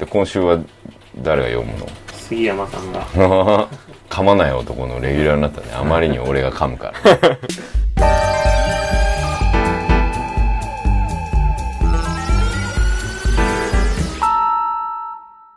[0.00, 0.58] で今週は
[1.18, 1.86] 誰が読むの？
[2.08, 3.06] 杉山さんが。
[4.08, 5.66] 噛まない男のレギュラーになったね。
[5.78, 6.94] あまりに俺が噛むから。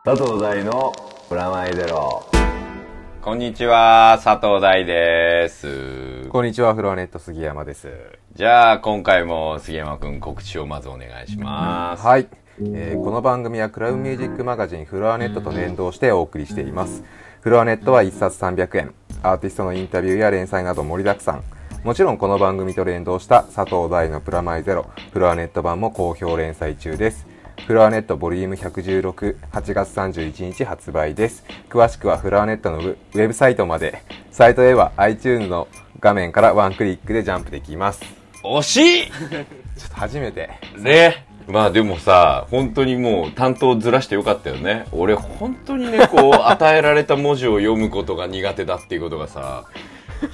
[0.04, 0.92] 佐藤大の
[1.30, 2.22] プラマイゼロ。
[3.22, 6.28] こんにちは佐藤大です。
[6.28, 7.88] こんにちは、フロアネット杉山です。
[8.34, 12.06] じゃあ今回も杉山くん告知をまずお願いします。
[12.06, 12.28] はい。
[12.62, 17.04] えーこの番組はクラウンミュージックマガジンフロアネットと連動してお送りしています。
[17.42, 18.94] フロアネットは1冊300円。
[19.24, 21.44] アーティストのインタビューや連載など盛りだくさん。
[21.84, 27.26] もちろんこの番組と連動した佐藤大のプラマイゼロ、フロアネット版も好評連載中です。
[27.66, 31.44] フロアネットボリューム116、8月31日発売です。
[31.70, 34.04] 詳しくはフロアネットのウウェブサイトまで。
[34.32, 35.68] サイトへは iTunes の
[36.00, 38.02] 画面からワンクリックでジャンプできます。
[38.02, 39.10] ちょ惜しい っ
[39.90, 40.52] と初めて。
[40.78, 44.86] ねまあでもさ本当にもう担当ずらしてよかったよね。
[44.92, 49.66] 俺本当にねこう 与えられた文字を読むことが苦手だっていうことがさ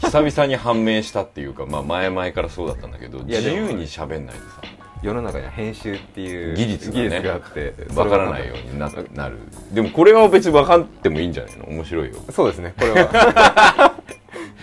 [0.01, 4.61] 久々に判明したっていうかまあ前々からそうだったんだけど自由に喋んないとさ
[5.01, 9.37] 世の中には編集っていう技術がね技術があってわからないようにななる。
[9.71, 11.65] でもこれは別に分かってもいいんじゃないの？
[11.69, 12.15] 面白いよ。
[12.31, 12.73] そうですね。
[12.77, 13.93] これは。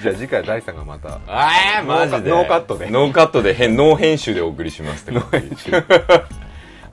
[0.02, 1.20] じゃあ次回大さんがまた。
[1.26, 2.28] あえマジで。
[2.30, 2.90] ノーカットで。
[2.90, 5.18] ノーカットで変ノー編集でお送りしますって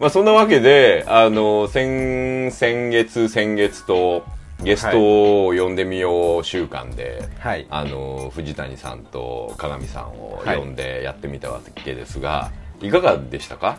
[0.03, 4.25] まあそんなわけであの先先月先月と
[4.61, 7.65] ゲストを呼んでみよう週間で、はい。
[7.69, 13.77] あの藤谷さんと鏡さんを呼んでやってみたわけですが、い、かがでしたか？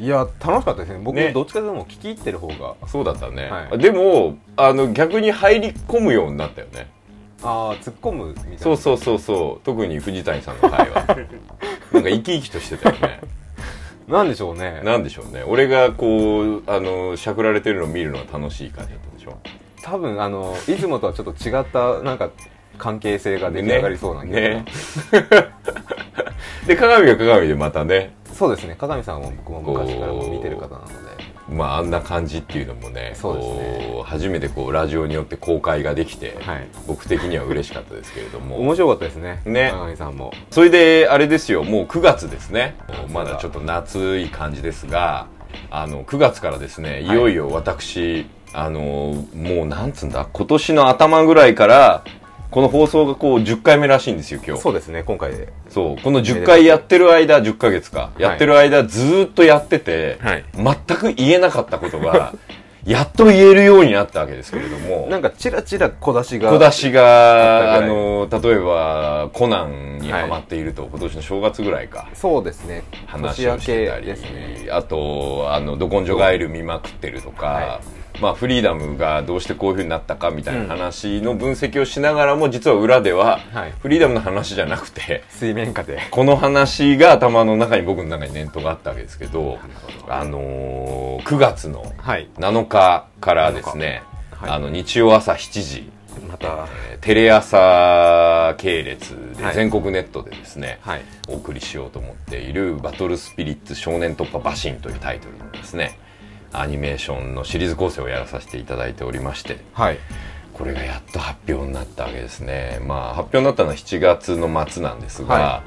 [0.00, 0.98] いや楽しかったですね。
[1.04, 1.32] 僕ね。
[1.32, 2.74] どっちかというともう聞き入ってる方が。
[2.88, 3.78] そうだったね、はい。
[3.78, 6.90] でもあの逆に入り込むようになったよね。
[7.44, 8.58] ああ突っ込むみたいな。
[8.58, 9.64] そうそうそうそう。
[9.64, 11.06] 特に藤谷さんの会話。
[11.94, 13.20] なんか生き生きとしてたよね
[14.08, 14.82] なんでしょうね。
[14.84, 15.42] なんでしょうね。
[15.46, 19.38] 俺がこうあのしゃくられてるのを見るのが楽しい感じだったでしょ？
[19.82, 22.30] 多分あのいつもとはちょっと違ったなんか
[22.78, 24.64] 関係性が出来上がりそうな気がね。
[26.66, 28.14] で鏡は鏡でまたね。
[28.32, 28.74] そうですね。
[28.78, 30.94] 鏡さんも僕も昔からもう見てる方なので
[31.48, 34.02] まああんな感じっていうのもねそうね。
[34.04, 36.68] 初めてこうラジオによって公開ができて、はい。
[36.86, 38.58] 僕的には嬉しかったですけれども。
[38.60, 39.42] 面白かったですね。
[39.44, 39.70] ね。
[39.72, 40.32] 鏡さんも。
[40.50, 42.76] それであれですよもう9月ですね。
[43.12, 45.26] まだちょっと夏い感じですが
[45.70, 48.80] あの9月からですねいよいよ私、あの
[49.34, 52.04] もうなんつうんだ今年の頭ぐらいから
[52.54, 54.62] この放送がこう10回目らしいんですよ今日。
[54.62, 55.52] そうですね今回で。
[55.68, 56.00] そう。
[56.00, 58.12] この10回やってる間10ヶ月か。
[58.16, 60.44] やってる間ずーっとやってて、はい。
[60.54, 62.32] 全く言えなかったことが
[62.86, 65.08] やっと言えるようになったわけですけれども。
[65.10, 72.06] なんかチラチラ小出しが小出しあがあの例えばコナンにハマっていると、今年の正月ぐらいか。
[72.14, 72.84] そうですね。
[73.06, 74.16] 話をしてたり、ね。
[74.70, 77.80] あとあのど根性ガエル見まくってるとか、は
[78.20, 83.72] まあ、フリーダムがどうしてこういうふうになったかみたいな話の分析をしながらも実は裏では、はい。
[83.80, 86.00] フリーダムの話じゃなくて水面下で。
[86.10, 89.58] この話が頭の中に僕の中に念頭があったわけですけど
[90.08, 92.28] あのー9月のはい。
[92.36, 94.02] 7日からですね、
[94.32, 94.50] はい。
[94.50, 95.90] あの日曜朝7時
[96.30, 96.68] また。
[96.90, 99.54] えーテレ朝系列ではい。
[99.54, 101.02] 全国ネットでですね、はい。
[101.28, 105.98] お送りしようと思っている「バトルスピリッツ少年突破馬神」というタイトルのですね
[106.60, 109.98] アニメーションのシリーズ構成をやらさせていただいておりましてはい。
[110.52, 112.80] これがやっと発表になったわけですね。
[112.86, 115.62] まあ発表になったのは7月の末なんですが、は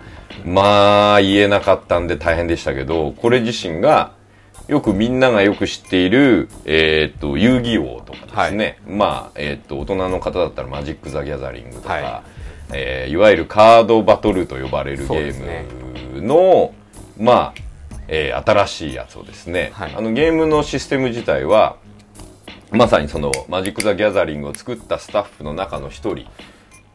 [0.45, 4.13] まあ言えなかったんで大変でしたけどこれ自身が
[4.69, 12.23] よくみんながよく知っている、えー、と遊戯王とかですね、まあ、えー、と大人の方だったらマジック・ザ・ギャザリングとか、はい。
[12.73, 16.73] えーいわゆるカードバトルと呼ばれるゲームの、
[17.17, 17.61] まあ、
[18.07, 19.95] えー新しいやつをですね、はい。
[19.95, 21.77] あのゲームのシステム自体は
[22.71, 26.25] まさにそのマジック・ザ・ギャザリングを作ったスタッフの中の一人、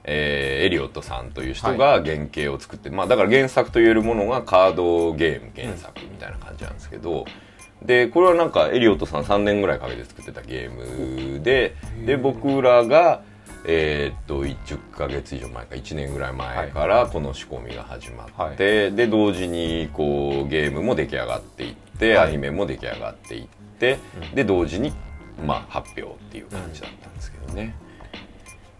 [0.04, 7.24] えーエリオットさんという人が原型を作って、まあだから原作と言えるものがカードゲーム原作みたいな感じなんですけど、
[7.84, 11.74] でこれはなんかエリオットさん3年ぐらいかけて作ってたゲームで
[12.06, 13.22] で僕らが
[13.64, 22.28] えーっと10ヶ月以上前か1年ぐらい前からこの仕込みが始まって、で同時にこうゲームも出来上がっていって、はい。
[22.28, 23.46] アニメも出来上がっていっ
[23.78, 23.98] て、
[24.34, 24.92] で同時に、
[25.46, 27.74] まあ、発表っていう感じだったんですけどね、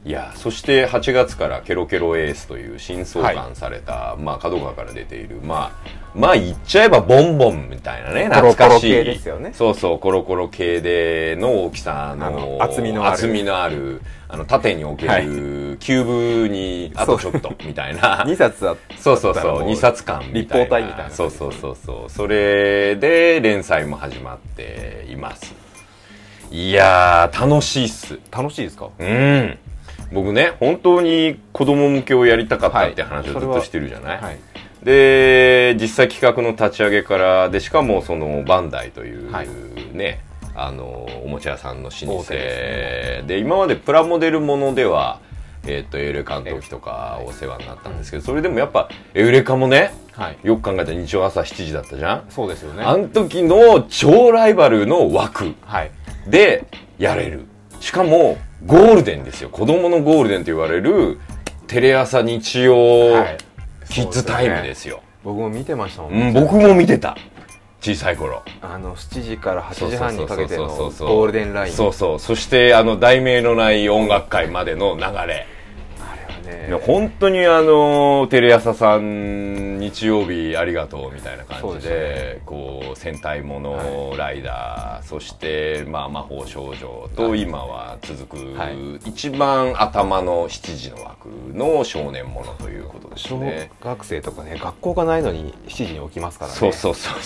[0.04, 5.88] いやそして8月から「ケロケロエース」という新創刊された、まあ角川から出ているまあ
[6.18, 8.90] まあ言っちゃえばボンボンみたいなね懐かしい。
[9.04, 9.52] ですよね。
[9.54, 13.14] そうそうコロコロ系での大きさの厚みのある。
[13.14, 15.22] 厚みのあるあの縦に置ける、はい。
[15.22, 18.24] キューブにあとちょっとみたいな。
[18.26, 22.10] 2冊あっそうそうそうだからもう2冊間立方体みたいなそうそうそうそう。
[22.10, 25.54] それで連載も始まっています。
[26.50, 28.18] いやー楽しいっす。
[28.32, 28.88] 楽しいですか？
[28.98, 29.58] うん
[30.12, 34.38] 僕ね本当に子供向けをやりたかったって話をずっとしてるじゃない、はい。
[34.82, 39.48] で実際企画の立ち上げからでしかもそのバンダイというはい。
[39.92, 40.20] ね、
[40.54, 42.32] あのおもちゃ屋さんの老舗。
[42.32, 45.20] ですで今までプラモデルものでは
[45.64, 50.38] えっ、とエウレカの時とかお世話になったんですけど、それでもやっぱエウレカもねはい。
[50.42, 52.24] よく考えたら日曜朝7時だったじゃん？
[52.28, 52.82] そうですよね。
[52.82, 55.90] あの時の超ライバルの枠はい。
[56.26, 56.66] で
[56.98, 57.46] やれる。
[57.80, 59.48] しかもゴールデンですよ。
[59.48, 61.18] 子供のゴールデンと言われる
[61.66, 63.38] テレ朝日曜はい。
[63.88, 67.16] キッズタイムですよ、僕も見てましたもんうん、僕も見てた。
[67.80, 68.42] 小さい頃。
[68.62, 71.72] あの7時から8時半にかけてのゴールデンライン。
[71.72, 72.18] そうそう。
[72.20, 75.46] そしてあの題名のない音楽会までの流れ
[76.52, 87.42] ね本当にあのテレ朝さん日曜日ありがとうみたいな感じででこう戦隊ものライダー、そして、まあ、魔法少女とはい。
[87.42, 88.96] 今は続く、はい。
[89.08, 93.70] 一番頭の7時の枠の少年ものということです小ね。
[93.80, 96.56] 学生とかね学校がないのに7時に起きますからね。
[96.56, 97.16] そうそうそう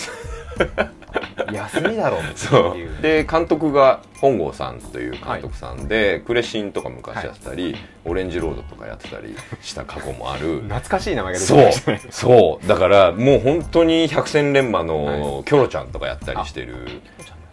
[1.51, 2.77] 休みだろってそう。
[2.77, 3.01] いう。
[3.01, 7.75] で監督が本郷さんという監督さんで、クレシンとか昔やってたり、
[8.05, 10.61] オレンジロードとかやってたりした過去もある。
[10.61, 12.01] 懐かしい名前が出てきそうましたね。
[12.09, 12.67] そう。
[12.67, 17.01] だからもう本当に百戦錬磨のキョロちゃんとかやったりしてる。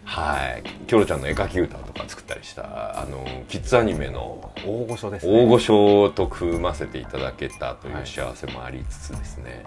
[0.03, 0.63] はい。
[0.85, 5.33] キョロちゃんの絵描き歌とか作ったりしたあのキッズアニメの大御所ですね。
[5.33, 9.65] 大御所と組ませていただけたという幸せもありつつですね、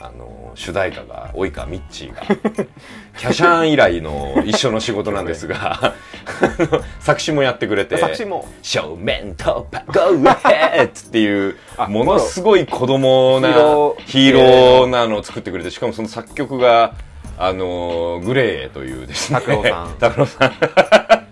[0.00, 2.22] あの主題歌が及川ミッチーが
[3.18, 5.94] キャシャン以来の一緒の仕事なんですが
[7.00, 8.46] 作詞もやってくれて作詞も。
[8.62, 11.08] 正面突破 Go ahead!
[11.08, 13.48] っていうあものすごい子供な
[14.06, 16.94] ヒーローなのを作ってくれてしかもその作曲が
[17.36, 19.40] あのグレーというですね。
[19.98, 20.52] 拓郎 さん。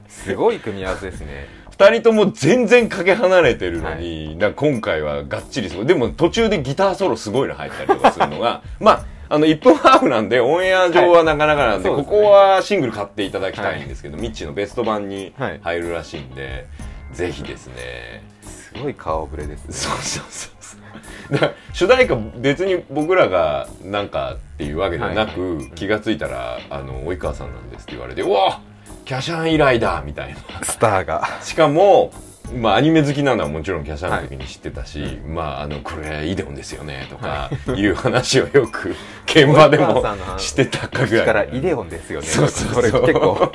[0.08, 1.46] すごい組み合わせですね
[1.78, 5.86] 二人とも全然かけ離れてるのに、なんか今回はがっちりすごい。
[5.86, 12.04] でも途中でギターソロすごいの入ったりとかするのが まああの1分ハーフなんでオンエア上はなかなかなんで、はい。
[12.04, 15.60] ここはシングル買っていただきたいんですけど、ミッチーのベスト版にはい。
[15.62, 16.66] 入るらしいんで、
[17.12, 18.22] ぜひですね。
[18.42, 19.72] すごい顔ぶれですね。
[19.72, 25.70] そうそうそうだから主題歌別に僕らがなんかっていうわけではなく、はい。
[25.74, 28.60] 気がついたら「あの及川さんなんです」って言われて「うわ
[29.06, 30.36] キャシャン以来だ!」みたいな。
[30.62, 31.26] スターが。
[31.40, 32.12] しかも
[32.54, 37.86] まあアニメ好きなのはもちろんキャシャンの時に知ってたし、まああのこれイデオンですよねとかい。
[37.86, 38.94] う話をよく
[39.24, 40.02] 現場でも
[40.38, 41.26] してたかぐらい。
[41.26, 42.26] からイデオンですよね。
[42.26, 42.82] そうそうそう。
[42.82, 43.52] れ結構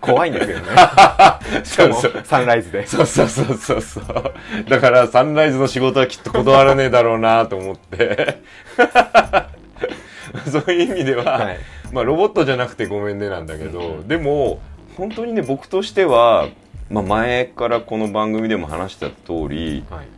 [0.00, 0.64] 怖いんですよね。
[1.64, 2.22] しかもそうそう。
[2.24, 2.86] サンライズで。
[2.86, 4.34] そうそうそうそうそう。
[4.68, 8.38] だからサンライズの仕事はきっと断らねえだろうなと思って。
[10.50, 11.58] そういう意味では、はい。
[11.92, 14.60] まあロボットじゃなくてごめんねなんだけど、でも
[14.98, 16.48] 本当にね僕としては、
[16.90, 20.08] まあ、前からこの番組でも話した通りはい。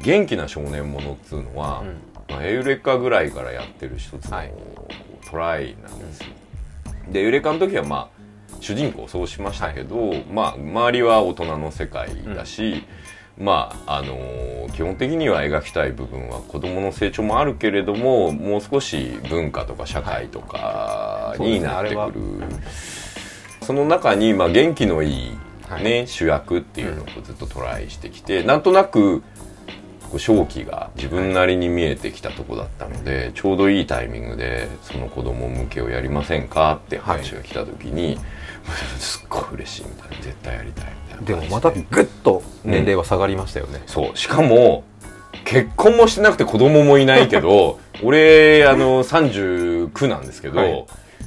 [0.00, 1.82] 元気な少年ものっつうのは、
[2.28, 4.52] まあ、エウレカぐらいからやってる一つのはい。
[5.30, 6.26] トライなんですよ、
[7.10, 8.10] でエウレカの時はま
[8.52, 12.84] あ主人公そうしましたけど、まあ周りは大人の世界だし、
[13.38, 22.12] まああのー基本的には描きたい部分は子供の成長もあるけれどももう少し文化とか社会とかになってくる、はい
[23.64, 25.38] その中に、まあ、元気のいい、ね
[25.68, 26.06] はい。
[26.06, 29.22] 主役っていうのをずっとトライしてきて、なんとなく
[30.14, 38.18] こう正気が自分なりに見えてきたとこだったので、ちょうどいいタイミングでその子供向けをやりませんかって話が来た時に、
[38.98, 40.16] すっごい嬉しいみたいな。
[40.24, 41.42] 絶対やりたいみたいな。
[41.42, 44.16] でもまたグッと年齢は下がりましたよね、そう。
[44.16, 44.84] しかも
[45.44, 50.86] 結婚もしてなくて子供もいないけど 俺あの39なんですけど、はい。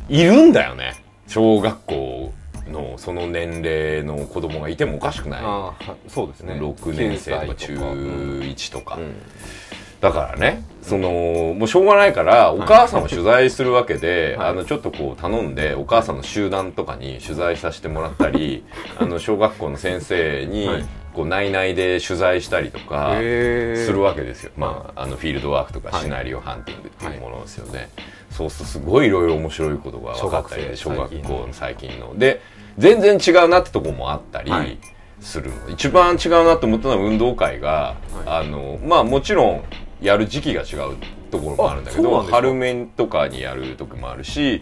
[0.09, 2.33] い、るんだよね小学校
[2.69, 5.41] のその年齢の子供がいてもおかしくない。
[6.09, 6.53] そうですね。
[6.53, 9.15] 6年生とか9中歳うん1とか、うん。
[9.99, 14.49] だからねそのもうしょうがないからお母さんを取材するわけで、 はい。
[14.49, 18.63] あのちょっとこう頼んでお母さんの集団とかに取材させてもらったり
[18.99, 20.85] あの小学校の先生にはい。
[21.13, 26.03] こう内々で取材したりとかするわけですよ、まあ、あのフィールドワークとかはい。
[26.03, 27.89] シナリオハンティングっていうものですよね、
[28.37, 32.17] そうするとすごいいろいろ面白いことが分かったり小小学校の最近の。
[32.17, 32.41] で
[32.77, 34.77] 全然違うなってとこもあったり、はい
[35.19, 35.69] するの。
[35.69, 37.95] 一番違うなと思ったのは運動会が、
[38.27, 39.63] あのまあもちろん
[39.99, 40.95] やる時期が違う
[41.31, 44.61] ところもあるんだけど春面とかにやる時もあるし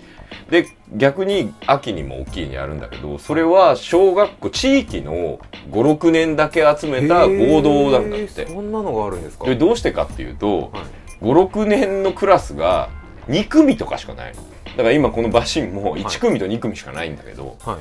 [0.50, 5.40] で逆に秋にも大きいにやるんだけどそれは小学校地域の
[5.72, 8.46] 56年だけ集めた合同なんだっへて。
[8.46, 9.46] ーそんなのがあるんですか？
[9.46, 11.26] でどうしてかっていうと、はい。
[11.26, 12.90] 56年のクラスが
[13.28, 14.34] 2組とかしかない。
[14.36, 14.42] の
[14.78, 17.78] だから今このバシンも1組と2組しかないんだけど、はい。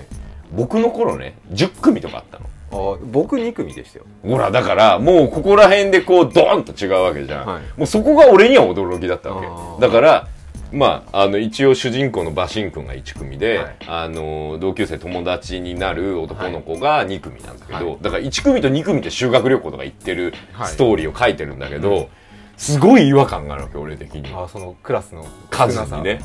[0.52, 2.46] 僕の頃ね10組とかあったの。
[2.70, 4.06] あ僕2組でしたよ。
[4.22, 7.62] ほらだからもうここら辺でこうドーンと違うわけじゃん、はい。
[7.76, 9.86] もうそこが俺には驚きだったわけ。
[9.86, 10.28] だから
[10.72, 13.76] まあ、あの一応主人公の馬神君が1組で、はい。
[13.86, 17.98] あの同級生友達になる男の子が2組なんだけど、はい。
[18.02, 20.68] だから1組と2組って修学旅行とか行ってるはい。
[20.68, 22.08] ストーリーを書いてるんだけど、
[22.56, 24.32] すごい違和感があるわけ俺的に。
[24.34, 26.20] あそのクラスの数にね。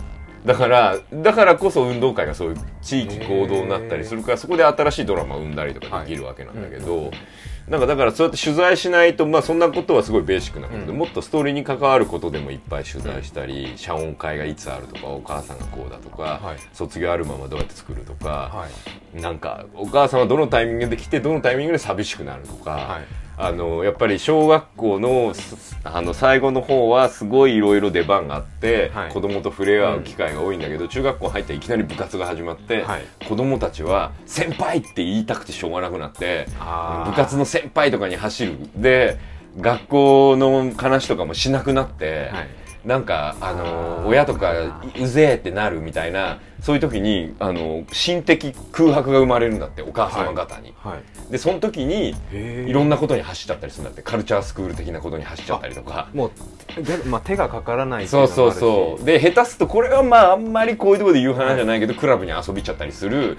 [0.45, 7.11] だからだからこそ運動会がそういう地域行動になったりするからそこで新しいドラマを生んだりとかできるわけなんだけど、
[7.67, 10.99] なんかだからそうやって取材しないとまあそんなことはすごいベーシックなんだけど、うん。
[10.99, 16.57] もっとストーリーに関わることでもいっぱい取材したり、謝恩会がいつあるとかお母さんがこうだとか、はい。
[16.71, 18.67] 卒業アルバムはどうやって作るとか、は
[19.13, 19.21] い。
[19.21, 36.47] なんかお母さんはどのタイミングで来てどのタイミングで寂しくなるとか、はいあのやっぱり小学校のすあの最後の方はすごいいろいろ出番があって、はい子供と触れ合う機会が多いんだけど、中学校入っていきなり部活が始まって、はい子供たちは「先輩!」って言いたくてしょうがなくなって
[37.05, 39.17] 部活の先輩とかに走るで
[39.57, 42.29] 学校の話とかもしなくなって。
[42.33, 42.47] はい
[42.85, 44.53] なんかあの親とか
[44.97, 51.31] うぜえってなるみたいなそういう時にあの心的空白が生まれるんだってお母様方に、はい。
[51.31, 52.15] でその時に
[52.67, 54.01] いろんなことに走っちゃったりするんだって。
[54.01, 56.09] カルチャースクール的なことに走っちゃったりとか。
[56.13, 59.05] もうで、まあ、手がかからないそうそうそう。
[59.05, 63.37] で下手すとこれはまああんまりこういうところで言う話じゃないけど、 クラブに遊びちゃったりする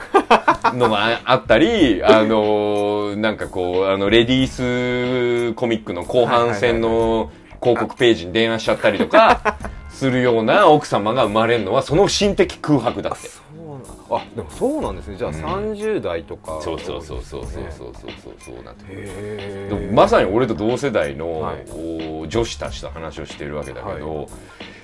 [0.75, 9.57] のがあったり あのなんかこうあのレディースコミックの後半戦の広告ページに電話しちゃったりとか
[10.01, 13.29] するような奥様が生まれるのはその心的空白だって。
[13.29, 15.17] そうなんあでもそうなんですね。
[15.19, 15.37] じゃあうん。
[15.75, 21.67] 30代とか、そうそうそうそうそうそうそうそうそうなってまさに俺と同世代の、はい。
[21.71, 24.27] お女子たちと話をしてるわけだけど、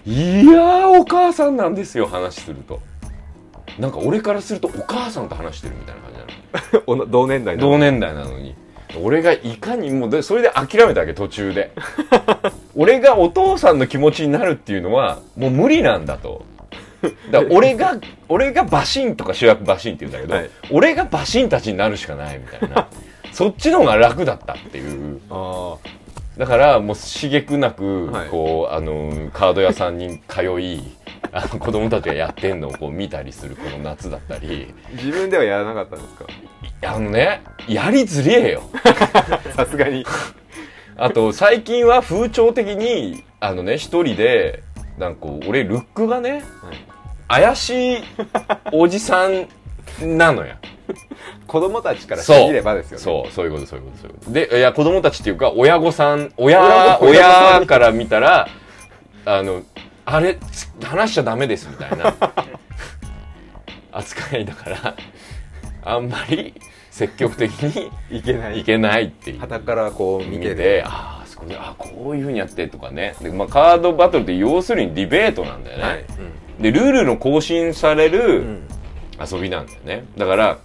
[0.05, 2.81] い、やーお母さんなんですよ話すると。
[3.79, 6.13] なんか俺からするとお母さんと話してるみたいな感
[6.85, 7.07] じなの。
[7.11, 8.55] 同年代の同年代なのに。
[9.03, 11.73] 俺がいかにもうでそれで諦めたわけ途中で
[12.77, 16.45] 俺がお父さんの気持ちになるっていうのはもう無理なんだと。
[17.31, 17.97] だ 俺が
[18.29, 20.51] 俺が馬神とか主役馬神って言うんだけど、はい。
[20.71, 22.89] 俺が馬神たちになるしかないみたいな。
[23.33, 25.21] そっちの方が楽だったっていう。
[25.31, 25.77] あ
[26.39, 28.29] だからもう刺激なく、はい。
[28.29, 30.83] こうあのカード屋さんに通い
[31.33, 34.47] あの子供たちがやってんのをこう見たりするこの夏だったり。
[34.49, 36.27] ー自分ではやらなかったんですか？
[36.95, 38.63] あのねやりづれえよ。
[39.57, 40.05] さすがに
[40.99, 44.63] あと最近は風潮的にあのね一人で
[44.99, 46.43] なんかこう俺ルックがね
[47.29, 47.97] 怪しい
[48.73, 49.47] おじさん
[50.17, 50.55] なのよ。
[51.47, 53.03] 子供たちからしてみればですよね。
[53.05, 54.33] そうそういうことそういうことそういうこと。
[54.33, 58.49] でいや子供たちっていうか親御さん親親から見たら
[59.25, 59.63] あの
[60.05, 62.15] あれつ話しちゃダメですみたいな
[63.93, 64.95] 扱いだから
[65.83, 66.55] あんまり
[66.97, 68.61] 積極的に いけない。
[68.61, 69.39] いけないっていう。
[69.39, 73.15] 旗からこう見見ててああそこであこういうふうにやってとかね。
[73.21, 76.05] で、まあ、カードバトルって要するにディベートなんだよね、はい、
[76.59, 78.63] でルールの更新されうるん。
[79.21, 80.05] 遊びなんだよね。
[80.17, 80.59] だから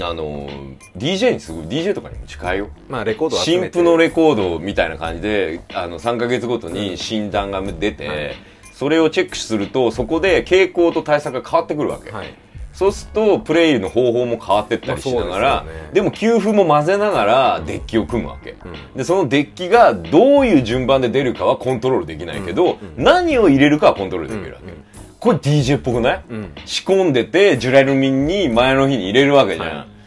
[0.00, 2.68] あのー DJ にすごい DJ とかにも近いよ。
[2.86, 8.34] まあレコード新譜のレコードみたいな感じであの3ヶ月ごとに診断が出て、はい。
[8.74, 12.34] それをチェックするとそこで傾向と対策が変わってくるわけ、はい
[12.78, 15.90] そうするとプレイの方法も変わってったりしながら、でね。
[15.94, 18.56] でも給付も混ぜながらデッキを組むわけ、ん。
[18.96, 24.84] でそのデッキがどういう順番で出るかはコントロールできないけど、何を入れるかはコントロールできるわけ、うんうん。
[25.18, 26.52] これ DJ っぽくない、うん。
[26.66, 29.97] 仕込んでてジュラルミンに前の日に入れるわけじゃん、、はい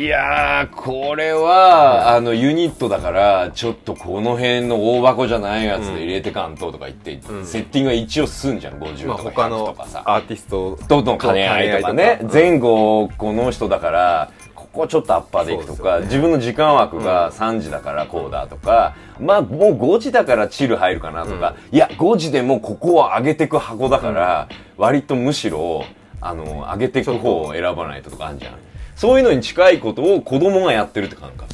[0.00, 7.46] やーこれは、あのユニットだからちょっとこの辺の大箱じゃないやつで入れてかんととか言って、うん。
[7.46, 12.28] セッティングが一応すんじゃん50まあとか100他のとかさ、アーティストとの兼ね合いとかねか。
[12.32, 16.06] 前後この人だからここちょっとアッパーでいくとか、ね。
[16.06, 25.84] 自分の時間枠が3時だからこうだとか、まあもう5時だからチル入るかなとか、いや5時でもここは上げてく箱だから、割とむしろ
[26.22, 28.54] あの上げていく方を選ばないととかあるじゃん
[28.94, 31.52] そういうのに近いことを子供がやってるって感覚。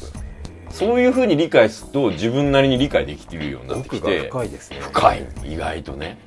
[0.69, 4.77] そういうふうに理解すると自分なりに理解できてるようになってきて深いですね。
[4.79, 5.27] 深い。
[5.43, 6.17] 意外とね。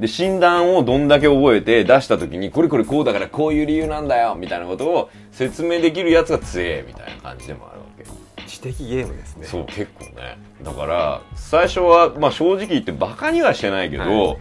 [0.00, 8.04] で診断をどんだけ覚えて出した時にこれこれこうだからこういう理由なんだよみたいなことを説明できるやつが強えみたいな感じでもあるわけ。
[8.46, 9.46] 知的ゲームですね。
[9.46, 10.38] そう結構ね。
[10.62, 14.36] だから最初は、まあ、正直言ってバカにはしてないけど、は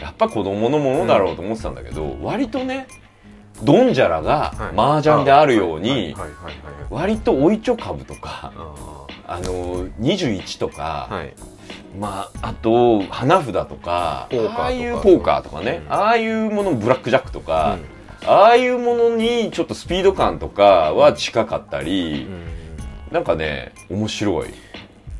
[0.00, 2.86] やっぱ子供のものだろうと思ってたんだけど、割とね
[3.62, 5.00] ドンジャラがはい。
[5.00, 6.14] 麻雀であるように
[6.90, 11.34] 割とおいちょ株とかああの21とか、ーはい。
[11.98, 14.62] まあ、あと花札とかポーカーとか。
[14.62, 15.92] ああいうポーカーとかね、うん。
[15.92, 17.78] ああいうものブラックジャックとか、
[18.26, 22.26] ああいうものにちょっとスピード感とかは近かったり、
[23.10, 24.48] なんかね面白い。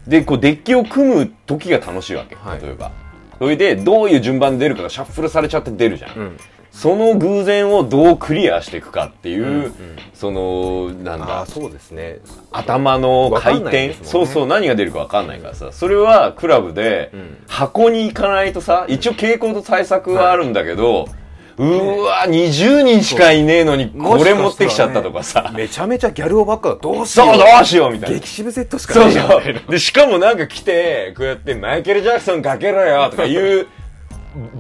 [0.07, 2.63] でこうデッキを組む時が楽しいわけ、はい。
[2.63, 2.93] 例えば。
[3.39, 6.37] それでどういう順番で出るかがシャッフルされちゃって出るじゃん
[6.79, 9.73] その偶然をどうクリアしていくかっていう、うんうん。
[10.15, 12.19] そのなんだそうですね。
[12.53, 13.97] 頭の回転、ね。
[14.05, 17.45] そうそう何が出るか分かんないからさそれはクラブでうん。
[17.49, 21.09] 箱に行かないとさ一応傾向と対策はあるんだけど、
[21.57, 28.17] うーわ20人しかいねえのにこれ持ってきちゃったとかさ、めちゃめちゃギャルオばっかだどうしよそううどうしようみたいな。
[28.21, 29.11] 激渋セットしかそうな。
[29.11, 29.43] いやんそう。
[29.69, 33.67] で、しかもなんか来て、こうやってマイケル・ジャクソンかけろよとかいう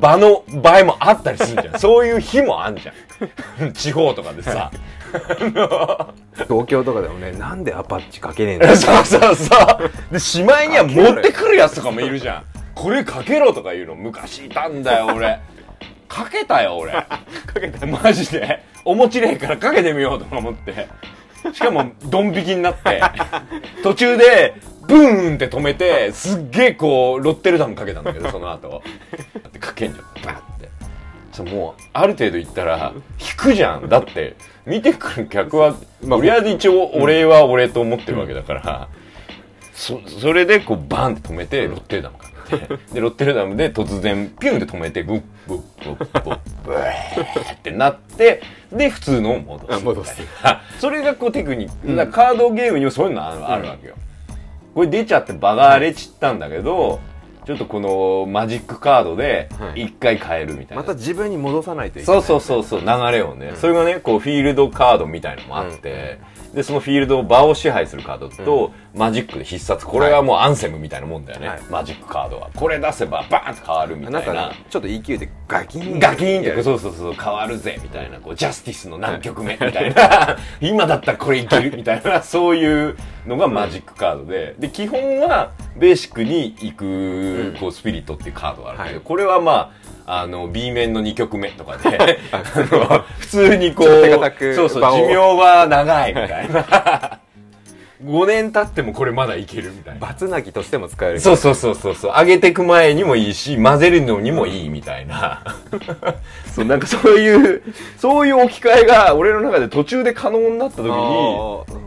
[0.00, 1.78] 場の場合もあったりするじゃん。
[1.78, 2.92] そういう日もあんじゃ
[3.64, 3.72] ん。
[3.72, 4.70] 地方とかでさ。
[6.48, 9.54] 東京とかでもねなんでアパッチかけねえんだ そうそうそ
[10.10, 10.12] う。
[10.12, 12.44] で、しまいには持ってくるやつとかもいるじゃん。
[12.74, 15.40] これかけろとか言うの昔いたんだよ、俺。
[16.08, 16.92] かけたよ、俺。
[16.92, 17.06] か
[17.60, 17.86] けた。
[17.86, 18.62] マジで。
[18.84, 20.88] お持ちねえからかけてみようとか思って。
[21.52, 23.02] しかも、ドン引きになって、
[23.82, 24.54] 途中で、
[24.88, 28.82] ブーンって止めて、すっげえこう、ロッテルダムかけたんだけど、 その後。
[29.42, 30.68] だってかけんじゃん、バーって。
[31.32, 33.88] そうもう、ある程度行ったら、引くじゃん。
[33.88, 38.88] だって、見てくる客は、まあとりあえず一応、俺は俺と思ってるわけだから、
[39.78, 42.38] そそれでこうバンって止めてロッテルダムかけて。
[42.94, 48.42] でロッテルダムで突然ピュンって止めてブッブッブッブッブーってなって
[48.72, 50.22] で普通のを戻すあ戻す。
[50.80, 53.94] それがこうテクニック、カードゲームにもそういうのある,、あるわけよ
[54.78, 57.00] これ出ちゃって場が荒れちったんだけど、
[57.44, 59.86] ちょっとこのマジックカードではい。
[59.86, 62.22] 一回変えるみたいな、また自分に戻さないといけない。
[62.22, 66.20] そうそうそうそう流れをね、それがねこうフィールドカードみたいのもあって、
[66.54, 71.62] でそのフィールドを場を支配するカードと、マジックで必殺これはもうアンセムみたいなもんだよね、はい。
[71.70, 72.50] マジックカードは。
[72.54, 74.18] これ出せばバーンと変わるみたな。
[74.20, 78.18] いんかなねちょっと EQ でガキンガキーンってそうそうそう変わるぜみたいな。
[78.18, 80.36] こうジャスティスの何曲目みたいな。
[80.60, 82.22] 今だったらこれいけるみたいな。
[82.22, 84.54] そういうのがマジックカードで。
[84.58, 89.04] で基本はベーシックに行くこうスピリットっていうカードがあるんだけど、はい。
[89.04, 92.42] これはまああの B 面の2曲目とかで あ
[92.72, 93.88] の普通にこう
[94.54, 97.18] そうそう寿命は長いみたいな。
[98.04, 100.00] 5年経ってもこれまだいけるみたいな。
[100.00, 102.10] バツナギとしても使えるそうそうそうそうそう。
[102.12, 105.42] 上げてく前にもいいし混ぜるのにもいいみたいな。
[106.54, 107.62] そうなんかそういう
[107.98, 111.77] そういう置き換えが俺の中で途中で可能になった時に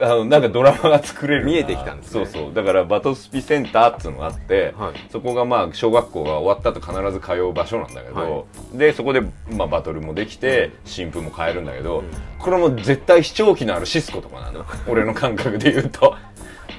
[0.00, 1.46] あのなんかドラマが作れるな。
[1.46, 2.26] 見えてきたんですね。
[2.26, 2.54] そうそう。
[2.54, 4.94] だからバトスピセンターっていうのがあって、はい。
[5.10, 12.04] そこがまあ小学校が終わった後必ず通う場所なんだけど、はでそこでまあバトルもできて新風も変えるんだけど、
[12.38, 14.64] これも絶対視聴器のあるシスコとかなの。
[14.86, 16.16] 俺の感覚で言うと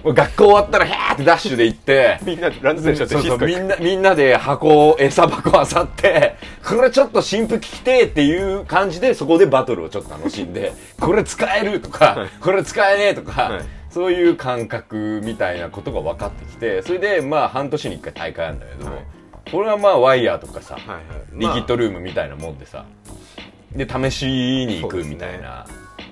[0.04, 13.66] 学校終わったらヘーってダッシュで行ってみんなランドセルしちゃってそうそうシスコみんなみんなで箱餌箱あさってこれちょっと新婦聞きてえっていう感じでそこでバトルをちょっと楽しんでこれ使えるとかこれ使えねえとか、はい。
[13.90, 19.06] そういう感覚みたいなことが分かってきてそれでまあ半年に1回大会あるんだけど、はい。
[19.52, 21.02] これはまあワイヤーとかさ、はいはい。
[21.34, 22.86] リキッドルームみたいなもんでさ
[23.76, 25.66] で試しに行くみたいな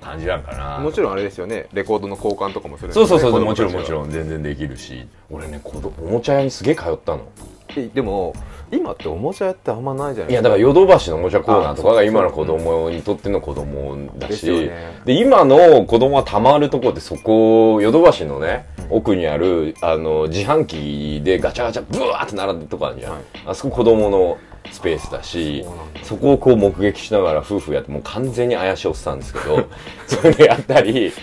[0.07, 1.67] 感じなんかな、もちろんあれですよね。
[1.73, 5.07] レコードの交換とかもするんですそうそうそうもちろんもちろん全然できるし。
[5.29, 7.27] 俺ね子供おもちゃ屋にすげえ通ったの。
[7.75, 8.33] えでも
[8.71, 10.49] 今っておもちゃ屋ってあんまないじゃないいやですか。
[10.49, 14.47] だからヨドバシのおもちゃコーナーとかが今の子供にとっての子供だし。
[14.47, 15.01] よね。
[15.05, 23.21] で今の子供がたまるとこってそこヨドバシのね奥にあるあの自販機でガチャガチャブワーって並んでるとこあるじゃん、はい。
[23.47, 24.37] あそこ子供の
[24.71, 25.65] スペースだし
[26.03, 29.67] そこをこう目撃しながら夫婦やってもう完全に怪しいおっさんですけど
[30.07, 31.11] それやったり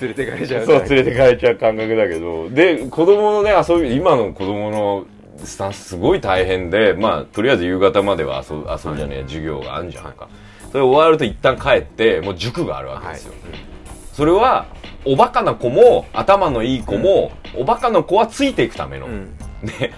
[0.00, 5.06] 連れてかれちゃうそう、連れて帰っちゃう感覚だけど、で、子供のね、遊び、今の子供の
[5.44, 10.28] スタンスすごい大変で、まあ、とりあえず夕方までは遊ぶ、遊ぶじゃねえ、授業があるじゃんか。
[10.70, 13.34] それ終わると一旦帰って、もう塾があるわけですよ。
[14.12, 14.66] それは、
[15.04, 19.06] おバカな子も、頭のいい子も、おバカな子はついていくための。
[19.06, 19.92] うんで、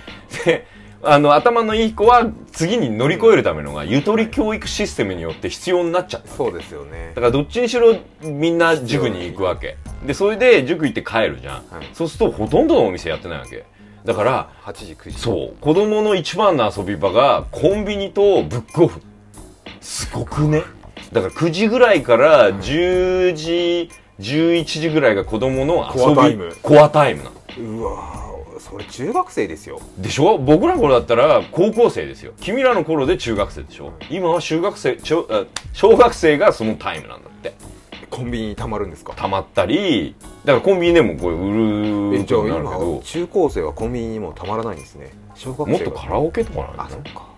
[0.47, 0.67] で、
[1.03, 6.29] あの、頭のいい子は次に乗り越えるためのが、ゆとり教育システムによって必要になっちゃった。
[6.29, 9.79] そうですよねだからどっちにしろみんな塾に行くわけ。
[10.05, 11.55] で、それで塾行って帰るじゃん。
[11.71, 13.65] はいそうするとほとんどのお店やってないわけ。
[14.05, 19.01] だから、8時9時そう、子供の一番の遊び場がコンビニとブックオフ。
[19.81, 20.63] すごくね。
[21.13, 27.81] だから9時ぐらいから10時、11時ぐらいが子供の遊び、コアタイムコアタイムなの。
[27.81, 28.30] うわー
[28.61, 29.81] それ中学生ですよ。
[29.99, 30.39] でしょ？
[30.39, 32.33] 僕らの頃だったら高校生ですよ。
[32.41, 33.93] 君らの頃で中学生でしょ？
[34.11, 37.55] 今は中学生、小あ小学生がそのタイムなんだって。
[38.11, 39.15] コンビニにたまるんですか？
[39.15, 45.13] 溜まったり、だからコンビニでもこれ売るえじゃあ今ど、中高生はコンビニにもたまらないんですね。
[45.37, 47.13] 小学生もっとカラオケとかなんあじゃない？
[47.13, 47.30] そっか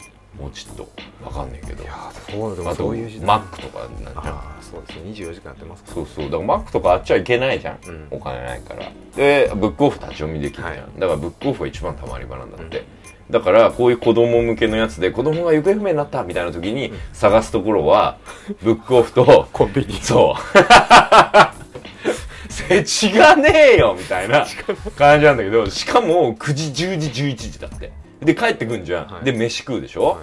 [0.43, 0.89] もうちょっと
[1.25, 1.85] わかんねえけど。
[1.85, 3.27] いやーそうでもそういう時代。
[3.27, 6.25] マックとかなんじゃんそうですね24時間やってますかそうそう。
[6.25, 8.09] だからマックとかあっちゃいけないじゃん、うん。
[8.11, 8.91] お金ないから。
[9.15, 10.81] でブックオフ立ち読みできるじゃん、はい。
[10.99, 12.85] だからブックオフが一番たまり場なんだって、
[13.31, 18.19] だからこういう子供向けのやつで子供が行方不明になったみたいな時に探すところは
[18.63, 19.95] ブックオフとコンビニ。
[20.01, 20.41] そう。
[22.53, 24.47] せちがねえよみたいな
[24.97, 27.93] 感じなんだけどしかも9時10時11時だって
[28.25, 29.25] で帰ってくんじゃん、はい。
[29.25, 30.19] で飯食うでしょ、は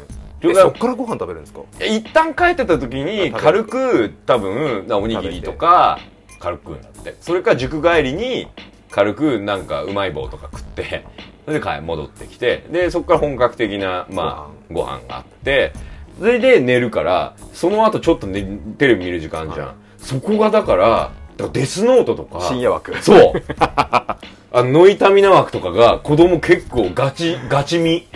[0.51, 0.55] い。
[0.55, 1.61] そっからご飯食べるんですか？
[1.85, 5.99] 一旦帰ってた時にあ軽く多分おにぎりとか
[6.39, 7.15] 軽く食うんだって。
[7.19, 8.47] それから塾帰りに
[8.89, 11.05] 軽くなんかうまい棒とか食って
[11.45, 12.65] それで帰戻ってきて。
[12.71, 15.73] でそこから本格的なまあご飯があって
[16.17, 19.75] それで寝るからその後ちょっと、ね、テレビ見る時間じゃん、はい。
[19.97, 22.41] そこがだからだからデスノートとか。
[22.41, 22.97] 深夜枠。
[23.03, 23.33] そう
[24.51, 28.07] あのノイタミナ枠とかが子供結構ガチガチ見。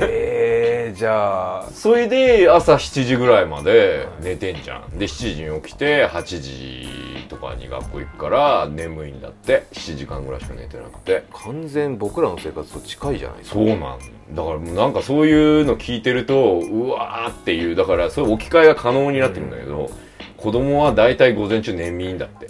[0.00, 1.70] えー、じゃあ。
[1.72, 4.98] それで朝7時ぐらいまで寝てんじゃん。
[4.98, 9.66] で7時に起きて8時とかに学校行くから眠いんだって。
[9.72, 11.24] 7時間ぐらいしか寝てなくて。
[11.34, 13.56] 完全僕らの生活と近いじゃないですか。
[13.56, 14.42] そうなんだ。
[14.42, 17.76] からもうなんかそういうの聞いてるとうわーっていう。
[17.76, 19.90] だからそういう置き換えが可能になってるんだけど、
[20.38, 22.48] 子供は大体午前中眠いんだって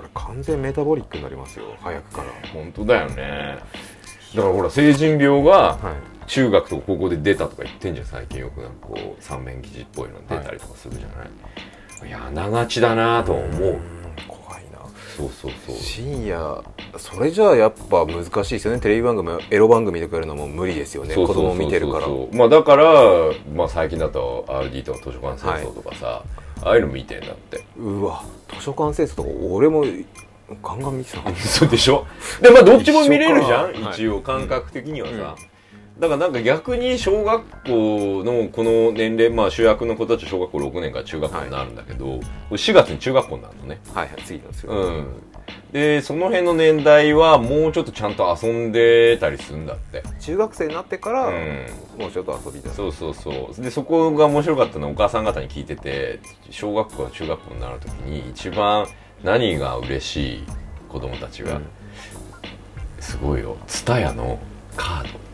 [0.00, 1.76] それ完全メタボリックになりますよ。
[1.80, 2.30] 早くから。
[2.52, 3.58] 本当だよね。
[4.34, 6.10] だからほら成人病がはい。
[6.30, 11.24] 中学とか高校で出たとか言ってんじゃん最近よくなんかこう三面記事っぽいの出たりとかするじゃな
[12.06, 13.80] い、い、やあながちだなとは思う、
[15.20, 15.76] そうそうそう。
[15.76, 16.62] 深夜
[16.96, 18.80] それじゃあやっぱ難しいですよね。
[18.80, 21.14] テレビ番組エロ番組とかやるのも無理ですよね。
[21.14, 22.06] 子供見てるから。
[22.32, 22.84] まあだから、
[23.54, 26.22] まあ、最近だと RD とか図書館戦争とかさ、
[26.62, 27.64] ああいうの見てんだって。
[27.78, 28.22] うわ
[28.56, 29.84] 図書館清掃とか俺も
[30.62, 31.34] ガンガン見てた。
[31.36, 32.06] そうでしょ？
[32.42, 33.74] でまあどっちも見れるじゃん。
[33.92, 35.49] 一応感覚的にはさ、うん
[36.00, 42.20] だからなんか逆に小学校のこの年齢まあ主役の子たちは小学校6年から中学校になるんだけど、こ
[42.52, 43.80] れ4月に中学校になるのね。
[43.92, 45.06] はいはい次なんですよ、うん。
[45.72, 50.02] でその辺の年代はもうちょっとちゃんと遊んでたりするんだって。
[50.20, 51.66] 中学生になってから、うん。
[51.98, 52.70] もうちょっと遊びだ。
[52.70, 53.62] そうそうそう。
[53.62, 58.86] でそこが面白かったのはお母さん方に聞いてて小学校中学校になる時に一番
[59.22, 60.44] 何が嬉しい
[60.88, 61.66] 子供たちが、うん。
[63.00, 63.58] すごいよ。
[63.66, 64.38] 蔦屋の
[64.76, 65.29] カーはいド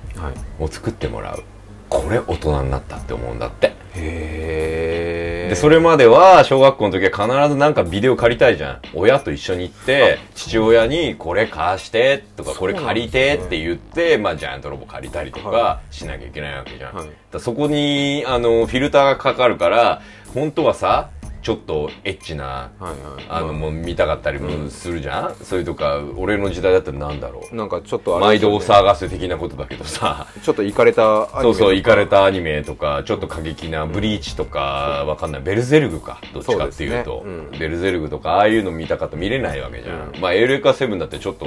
[0.58, 1.42] を作ってもらう。
[1.88, 3.68] これ大人になったって思うんだって。
[3.68, 8.80] へえでそれまでは小学校の時は必ずなんかビデオ借りたいじゃん。
[8.94, 17.08] 親と一緒に行って父親にこれ貸してとかこれ借りてって言って、まあ、ジャイアントロボ借りたりとかはしなきゃいけないわけじゃん、はい。
[17.38, 20.02] そこにあのフィルターがかかるから
[20.34, 21.10] 本当はさ
[21.46, 23.24] ちょっとエッチなはいはい。
[23.28, 27.54] あの、まもう見たかったりもするじゃん、それとか俺の時代だったらなんだろう？
[27.54, 28.80] なんかちょっとあれ毎度ですよね。
[28.80, 30.26] お騒がせ的なことだけどさ。
[30.42, 35.40] ちょっといかれたアニメそうそう、と行かれたアニメとか、ちょっと過激なブリーチとか、わかんない。
[35.40, 37.22] ベルゼルグか、どっちかっていうと。
[37.22, 37.48] そうですね。
[37.52, 37.58] うん。
[37.60, 40.14] ベルゼルグとか、ああいうの見たかったら見れないわけじゃん。
[40.14, 40.20] うん。
[40.20, 41.46] まあ、エウレカセブンだってちょっと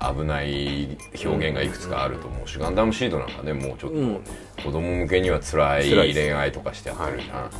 [0.00, 4.14] 危ない表現がいくつかあると思うし、ガンダムシードなんかね、もうちょっうん。
[4.16, 4.20] と
[4.64, 7.50] 子供向けには辛い辛いです恋愛とかしてやってるじゃん。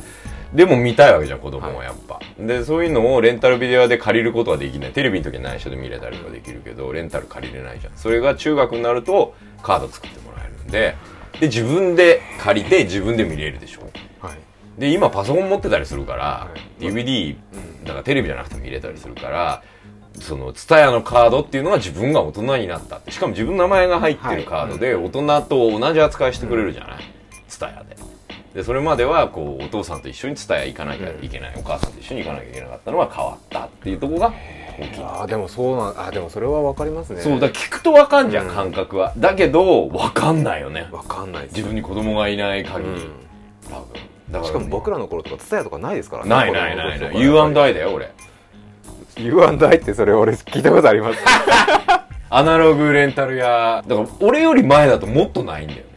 [0.53, 2.19] でも見たいわけじゃん、子供はやっぱ。
[2.39, 4.91] で、そういうのをレンタルビデオ屋で借りることはできない。
[4.91, 7.93] テレビの時は内緒で見れたりとかできるけど、レンタル借りれないじゃん。
[7.95, 10.95] それが中学になると、カード作ってもらえるんで、
[11.39, 13.81] で、自分で借りて自分で見れるでしょ。
[14.25, 14.37] はい
[14.79, 16.47] で、今パソコン持ってたりするから、は
[16.79, 17.35] い DVD、
[17.83, 19.61] だからテレビじゃなくても見れたりするから、
[20.21, 23.11] その、ツタヤのカードっていうのは自分が大人になったって。
[23.11, 26.99] しかも自分の名前が入ってるカードで、大人と同じ扱いしてくれるじゃない？
[27.49, 27.97] ツタヤで。
[28.53, 31.53] で、それまでは、こう、お父さんと一緒にツタヤ行かなきゃいけない。
[31.55, 34.33] お母さんと一緒に行かなきゃいけなかったのは変わったっていうところが
[34.79, 35.03] 大きい。
[35.03, 39.13] ああでもそうなんあでもそれはわかりますねそう、だ聞くとわかんじゃん、うん感覚は。
[39.17, 40.87] だけど、わかんないよね。
[40.91, 42.89] わかんない自分に子供がいない限り。
[42.89, 43.11] うん
[43.69, 43.87] 多分。
[44.31, 47.21] だから、しかも僕らの頃とかツタヤとかないですからねないないないない。
[47.21, 48.11] U&I だよ、俺。
[49.17, 51.19] U&I ってそれ俺聞いたことあります
[52.31, 53.83] アナログレンタル屋。
[53.87, 55.88] だから、俺より前だともっとないんだよね。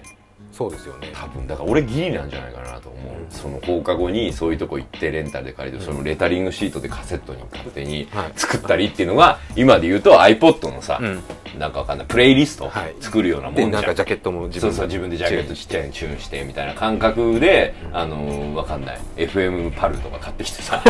[0.52, 1.46] そうですよね多分。
[1.46, 3.11] だから、俺ギリなんじゃないかなと思う。
[3.32, 8.32] その放課後にそういうとこ行ってレンタルで借りて、そのレタリングシートでカセットに勝手にはい。
[8.36, 11.22] 作ったりっていうのが、今で言うと iPod のさ、うん。
[11.58, 12.94] なんかわかんない、プレイリストはい。
[13.00, 13.70] 作るようなもんじゃん。
[13.70, 19.00] でなんかジャケットも自分そうそう自分でジャケットちっちゃいにチューンしてみたいな感覚で、あのー、わかんない。
[19.16, 20.82] FM パルとか買ってきてさ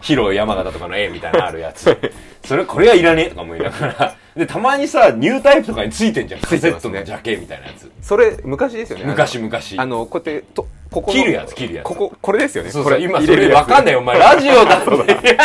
[0.00, 1.96] 広い山形とかの絵みたいなのあるやつ。
[2.44, 4.16] それこれはいらねえとか思いながら。
[4.36, 6.40] でたまにさニュータイプとかについてんじゃん。
[6.40, 7.90] カセットのジャケみたいなやつ。
[8.02, 9.04] それ昔ですよね。
[9.06, 9.78] 昔昔。
[9.78, 11.84] あのこうやってとここの切るやつ切るやつ。
[11.84, 12.70] こここれですよね。
[12.72, 13.50] これそうそう今そ入れるやつ。
[13.50, 15.36] れわかんないよお前ラジオだって。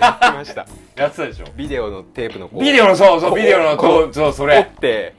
[0.00, 0.66] やってました。
[0.96, 1.44] やってたでしょ。
[1.56, 5.14] ビデオのテープのビデオのそうそうビデオのここうそうそ折っれて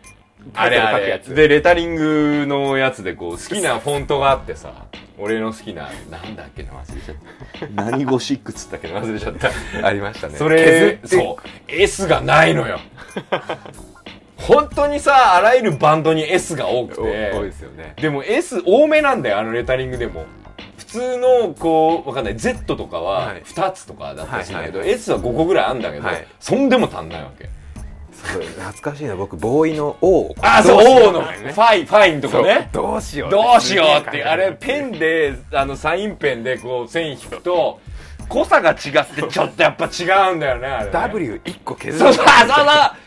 [0.54, 1.18] あれあれ。
[1.18, 4.74] でレタリングのやつでこう好きなフォントがあってさ
[5.18, 7.16] 俺の好きななんだっけな忘れちゃっ
[7.60, 7.68] た。
[7.74, 9.50] 何ゴシックっつったっけな忘れちゃった。
[9.88, 10.36] ありましたね。
[10.38, 11.44] それそう。
[11.70, 12.82] S がないのよ
[14.38, 17.32] 本当にさあらゆるバンドに S が多くて。
[17.34, 17.94] お多いですよね。
[17.98, 20.26] でも S 多めなんだよあのレタリングでも。
[20.78, 22.38] 普通のこうわかんない。
[22.38, 23.44] Z とかははい。
[23.44, 25.00] 2つとかだったりするんだけど、はいはいはい。
[25.00, 26.28] S は5個ぐらいあるんだけど、はい。
[26.40, 27.50] そんでも足んないわけ。
[28.18, 32.70] そう懐かしいな僕ボーイの O をあそう O のファイファインとかね。
[32.74, 34.24] どうしようどうしようって。
[34.24, 37.80] あれペンであのサインペンでこう線引くと
[38.28, 40.92] 濃さが違ってちょっとやっぱ違うんだよねあれね。
[40.92, 43.07] W1 個削そうそうそうそう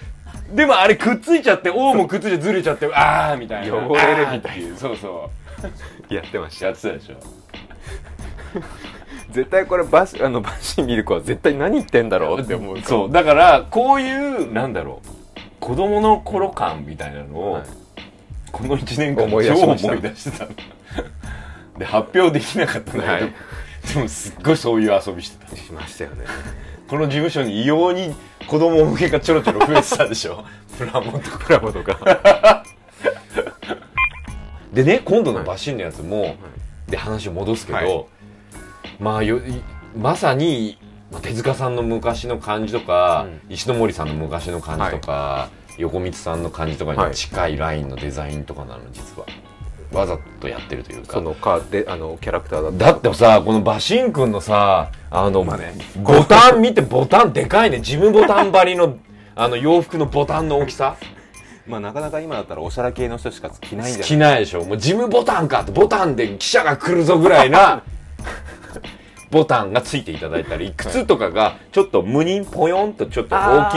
[0.52, 3.76] でもあれくっついちゃって O もくっついてずれちゃってああみたいな。
[3.76, 4.76] 汚れるみたいな。
[4.76, 5.30] そうそ
[6.10, 6.14] う。
[6.14, 6.66] やってました。
[6.66, 7.16] やってたでしょ。
[9.30, 13.12] 絶対これバシあのバシ見る子は絶対何言ってんだろうって思うそう。
[13.12, 15.08] だからこういうなんだろう。
[15.60, 17.62] 子供の頃感みたいなのを、はい。
[18.50, 20.50] この1年間超思い出してたの。
[21.78, 23.32] で発表できなかったんだけど、はい。
[23.94, 25.56] でもすっごいそういう遊びしてた。
[25.56, 26.24] しましたよね
[26.90, 28.12] この事務所に異様に
[28.48, 30.44] 子供向けがちょろちょろ増えてたでしょ？
[30.76, 32.64] プラモとかプラモとか。
[34.74, 36.35] でね今度のバシンのやつも、
[36.88, 38.05] で話を戻すけど、はい。
[38.98, 39.62] まあよい
[39.96, 40.79] まさに、
[41.12, 43.55] まあ、手塚さんの昔の感じとか、うん。
[43.55, 45.48] 石ノ森さんの昔の感じとか、
[45.79, 49.26] 横光さんの感じとかに近いラインのデザインとかなの実は
[49.92, 51.14] わざとやってるというか。
[51.14, 55.74] そのかであのキャラクターだっただってさこのバシンくんのさあの、まあね。
[56.03, 57.81] ボタン見てボタンでかいね。
[57.81, 58.96] ジムボタン張りの
[59.35, 60.96] あの洋服のボタンの大きさ。
[61.66, 67.85] まあなかなか今だったらおしゃれ系の人しか着ないんじゃない着ないでしょもうジムボタンかってボタンで記者が来るぞぐらいな
[69.30, 73.74] ボタンがついていただいたり靴とかがちょっと無人ポヨンとちょっと大き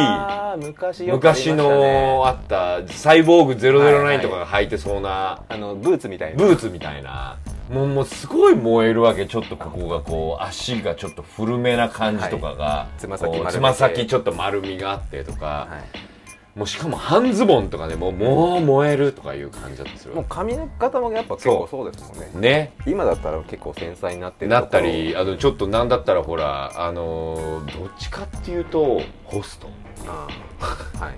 [0.60, 1.56] い昔ね。
[1.56, 4.20] のあったサイボーグはい009はい。
[4.20, 6.44] とかが履いてそうなあのブーツみたいな。
[6.44, 7.38] ブーツみたいな。
[7.72, 9.26] もうもうすごい燃えるわけ。
[9.26, 15.46] ちょっとここがこう足がちょっと古めな感じとかがつま先こう丸めてつま先ちょっと丸みがあってとか。
[15.46, 16.13] はい
[16.56, 20.14] もうしかも半ズボンとかでももう燃えるとかいう感じだったりする。
[20.14, 22.30] もうわ髪型もやっぱ結構そうですもんね。
[22.32, 22.74] けね。
[22.86, 29.68] 今だったら結構繊細になってるなったりあのちょっとなんだったらほらあのーどっちかっていうとホスト。
[30.08, 31.04] あー。
[31.04, 31.16] はい。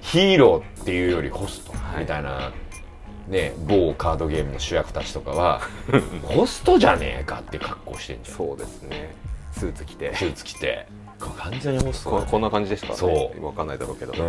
[0.00, 1.72] ヒーローっていうよりホスト。
[1.72, 2.00] はい。
[2.00, 2.50] みたいな、
[3.28, 5.60] ね某カードゲームの主役たちとかは
[6.24, 8.36] ホストじゃねえかって格好してんじゃん。
[8.38, 9.14] そうですね。
[9.52, 10.14] スーツ着て。
[10.14, 10.86] スーツ着て
[11.30, 12.94] 完全にホストここんな感じでしたね。
[12.94, 13.44] そう。
[13.44, 14.26] わかんないだろうけど、う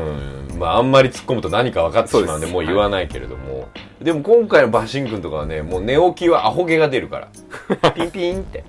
[0.56, 0.58] ん。
[0.60, 3.70] まああんまり突っ込むと何か分かってしまうんでもう言わないけれども、
[4.02, 7.28] でも今回のバシン君とかはねもう寝起きはアホ毛が出るか
[7.82, 7.92] ら。
[7.92, 8.64] ピンピンって。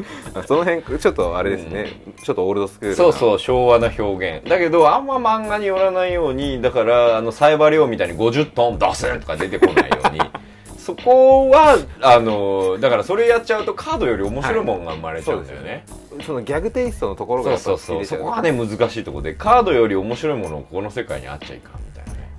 [0.34, 2.96] あその辺ちょっとあれですね、ちょっとオールドスクールな。
[2.96, 4.48] そうそう昭和な表現。
[4.48, 9.99] だけどあんま漫画によらないようにだからあのサイバリオみたいに50トンドスンとか出てこないよ
[10.96, 15.84] そこはあのだからそれやっちゃうとカードより面白いもんが生まれちゃうんだよね、
[16.26, 18.18] そのギャグテイストのところがそうそうそう。
[18.18, 22.30] そこがね難しいところでカードより面白いものをこの世界にあっちゃいかんみたいなね。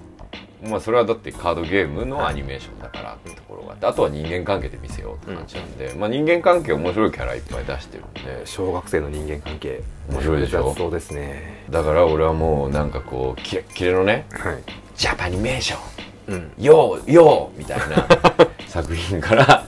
[0.69, 8.45] まあそれはだってカードゲームのアニメーションだからってところがあってあとは人間関係で見せようって感じなんで、まあ人間関係面白いキャラいっぱい出してるんで。
[8.45, 10.69] 小学生の人間関係面白いでしょ？
[10.69, 11.65] 雑そうですね。
[11.69, 14.63] だから俺はもうなんかこうキレッキレのねはい。
[14.95, 15.79] ジャパニメーション。
[16.05, 16.10] うん
[16.59, 18.07] よーよーみたいな
[18.67, 19.65] 作品から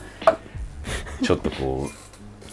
[1.21, 2.03] ちょっとこう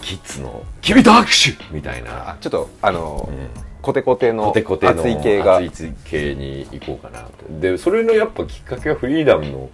[0.03, 1.25] キッズの「君と握
[1.59, 2.31] 手!」みたいな。
[2.31, 3.49] あちょっとあの、うん。
[3.83, 5.57] コテコテの熱い系が。
[5.57, 7.29] 熱い系に行こうかなと。
[7.61, 9.71] でそれのやっぱきっかけはフリーダムの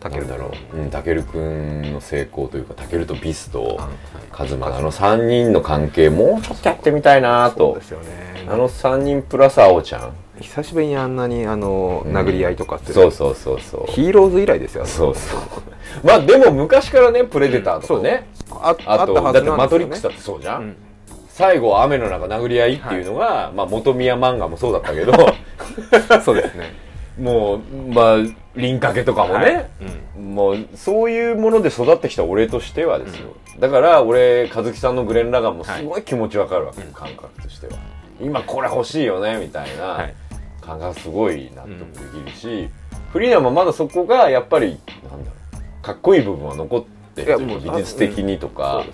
[0.00, 3.78] タケルなんだろう、うん、タケル君の成功というかタケルとビスと
[4.32, 7.72] カズマのあの3人の関係もうちょっとやってみたいなと。
[7.72, 8.46] そうですよね。
[8.48, 12.16] あの3人プラス青ちゃん久しぶりにあんなにあの、うん。
[12.16, 12.92] 殴り合いとかって。
[12.92, 13.92] そうそうそうそう。
[13.92, 14.86] ヒーローズ以来ですよ。
[14.86, 15.40] そうそう。
[16.04, 19.32] まあでも昔からねプレデターとかね、ああとったはずなんですよね。
[19.32, 20.76] だってマトリックスだってそうじゃん、うん。
[21.28, 25.12] 最後は雨の中殴り合いっていうのが、まあ元宮漫画もそうだったけど。
[26.24, 26.74] そうですね。
[27.18, 27.58] もう
[27.92, 28.16] まあ
[28.56, 29.50] 輪掛けとかもね、は
[30.16, 30.18] い。
[30.18, 37.72] もうそういうもので育ってきた俺としてはですよ、だから俺和樹さんのグレン・ラガンもすごい気持ちわかるわけ、感覚としては。
[38.20, 40.14] 今これ欲しいよねみたいはない
[40.60, 42.68] 感覚すごい納得できるし、
[43.12, 44.78] フリーダムはまだそこがやっぱり
[45.10, 45.36] なんだろ
[45.80, 48.84] うかっこいい部分は残ってるというかいやもう美術的にとか、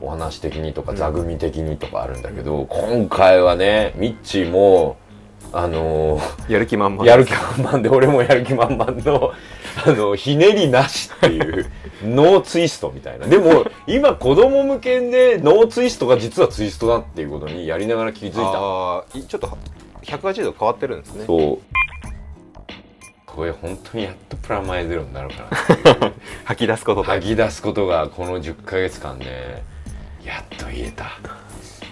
[0.00, 4.96] お話的にとか座組的にとかあるんだけど、今回はねミッチーも
[5.52, 7.06] あのーやる気満々。
[7.06, 9.32] やる気満々で俺もやる気満々の
[9.86, 11.66] あのひねりなしっていう
[12.04, 13.26] ノーツイストみたいな。
[13.26, 18.40] でも今子供向けでノーツイストが実はツイストだっていうことにやりながら気づいた。
[18.40, 19.48] あーいちょっと
[20.02, 21.24] 180度変わってるんですね。
[21.26, 21.58] そう。
[23.26, 26.12] これ本当にやっとプラマイゼロになるかなっていう。
[26.44, 27.08] 吐き出すことで。
[27.08, 29.62] 吐き出すことがこの10ヶ月間で
[30.24, 31.18] やっと言えた。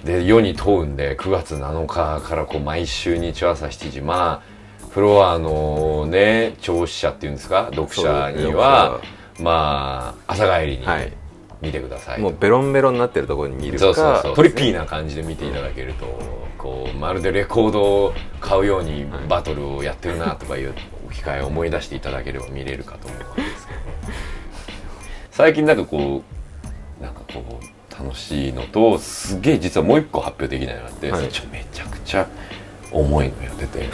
[0.05, 9.01] で世に問うんで9月7日からこう毎週日曜朝7時まあフロアのね聴取者っていうんですか読者には
[9.39, 11.13] まあ朝帰りにはい
[11.61, 13.79] 見てください、もうベロンベロンになってるところに見るか。
[13.79, 14.37] そうそうそう。
[14.37, 16.07] トリッピーな感じで見ていただけると
[16.59, 20.75] こうまるでレコードを買うようにバトルをやってるなとかいう
[21.13, 23.81] 機会を思い出していただければ見れるかと思うんですけど。
[25.31, 26.23] 最近なんかこ
[27.01, 31.29] うなんかこう楽しいのとすげえ実はもう一個発表できないのがあって、はい。
[31.29, 32.27] ちょめちゃくちゃ
[32.93, 33.89] 重いのやってて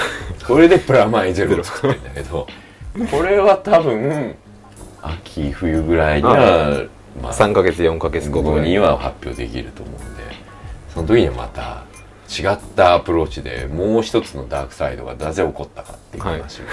[0.46, 2.46] これでプラマイゼロを作ってんだけど
[3.11, 4.35] これは多分
[5.02, 6.87] 秋冬ぐらいには、
[7.22, 10.22] まあ、3ヶ月4ヶ月後いには発表できると思うんで
[10.92, 11.85] その時にはまた
[12.29, 16.64] 違ったアプローチでもう一つのダークサイドがなぜ起こったかっていう話が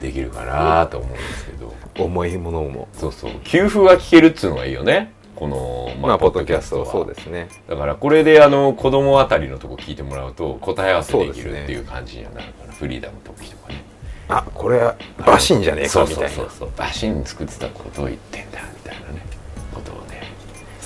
[0.00, 2.88] できるかなと思うんですけど、重いものも。
[2.92, 3.32] そうそう。
[3.44, 5.12] 給付が聞けるっつうのがいいよね。
[5.34, 6.86] この、まあポッドキャストは。
[6.86, 7.48] そうですね。
[7.68, 13.82] だからこれであの子供あたりのとこ聞いてもらうと答え合わせできるっていう感じにはなるかな、フリーダムの時とかね。
[14.28, 14.94] あこれは
[15.26, 16.28] バシンじゃねえかみたいな。
[16.28, 16.70] そうそうそうそう。
[16.76, 19.26] バシン作ってたことを言ってんだみたいなね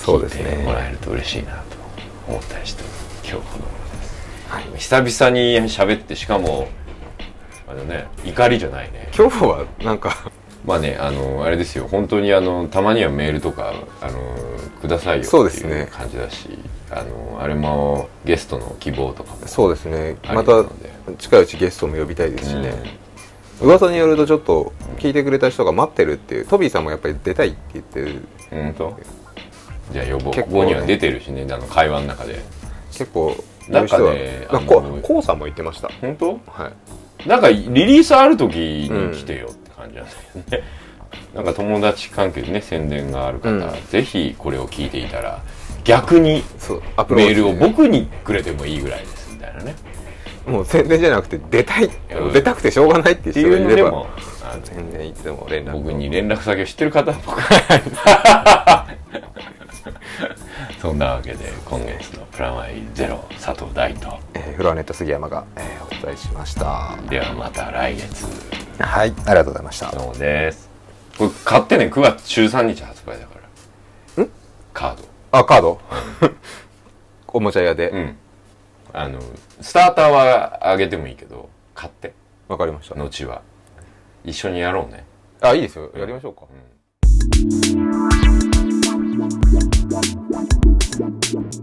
[0.03, 1.77] 聞いてもらえると嬉しいなと
[2.27, 2.83] 思ったりして
[3.23, 3.59] 今日この頃
[3.97, 6.67] です、はい久々に喋ってしかも
[7.67, 9.09] あのね怒りじゃないね。
[9.17, 10.31] 今日はなんか
[10.65, 11.87] まあねあのあれですよ。
[11.87, 14.19] 本当にあのたまにはメールとかあの
[14.81, 15.87] くださいよっていうそうですね。
[15.91, 16.49] 感じだし、
[16.91, 20.17] あのあれもゲストの希望とかもそうですね。
[20.25, 20.63] また
[21.17, 22.73] 近いうちゲストも呼びたいですしね、
[23.61, 28.21] 噂によるとちょっと聞いてくれた人が待ってるっていうトビーさんもやっぱり出たいって言ってる。
[28.51, 28.99] うん本当
[29.91, 30.49] じゃあ呼ぼう、結構。
[30.49, 32.39] ねここには出てるしねあの会話の中で。
[32.91, 33.35] 結構
[33.69, 35.89] なんかねあのこうこうさんも言ってました。
[35.99, 36.39] 本当？
[36.47, 36.71] は
[37.25, 37.27] い。
[37.27, 40.11] なんかリリースある時に来てよって感じなんだ
[40.57, 40.67] よね、
[41.33, 43.61] なんか友達関係でね宣伝がある方、うん。
[43.89, 45.41] ぜひこれを聞いていたら
[45.85, 46.43] 逆に
[47.09, 49.75] メールを僕にくれてもいいぐらいですみたいなね。
[50.45, 51.89] もう宣伝じゃなくて出たい。
[52.15, 52.33] うん。
[52.33, 54.05] 出たくてしょうがないっていう人がいれば
[54.65, 55.79] 全然いつでも連絡を。
[55.79, 57.41] 僕に連絡先を知ってる方は僕
[60.83, 64.19] そんなわけで今月のプラマイゼロ佐藤大と。
[64.33, 66.97] えーフロアネット杉山が、えーお伝えしました。
[67.09, 68.25] ではまた来月。
[68.81, 69.91] はいありがとうございました。
[69.91, 70.69] そうです。
[71.17, 73.35] これ買ってね9月13日発売だか
[74.17, 74.23] ら。
[74.25, 74.29] ん？
[74.73, 75.03] カード。
[75.31, 75.79] あカード？
[77.31, 77.89] おもちゃ屋で？
[77.89, 78.17] うん。
[78.91, 79.21] あの
[79.61, 82.11] スターターはあげてもいいけど買って。
[82.49, 82.95] わかりました。
[82.95, 83.41] 後は。
[84.25, 85.05] 一緒にやろうね。
[85.39, 85.89] あいいですよ。
[85.95, 86.41] やりましょうか。
[86.51, 86.53] う
[90.69, 91.62] ん Thank you.